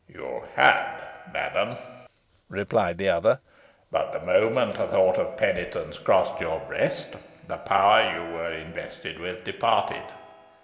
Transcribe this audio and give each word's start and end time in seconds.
"You 0.07 0.45
had, 0.55 0.97
madam," 1.31 1.77
replied 2.49 2.97
the 2.97 3.09
other; 3.09 3.39
"but 3.91 4.11
the 4.11 4.19
moment 4.25 4.79
a 4.79 4.87
thought 4.87 5.19
of 5.19 5.37
penitence 5.37 5.99
crossed 5.99 6.41
your 6.41 6.59
breast, 6.61 7.15
the 7.47 7.57
power 7.57 8.11
you 8.15 8.33
were 8.33 8.51
invested 8.51 9.19
with 9.19 9.43
departed. 9.43 10.01